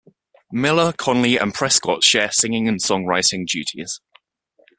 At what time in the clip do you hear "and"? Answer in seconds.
1.37-1.53, 2.67-2.79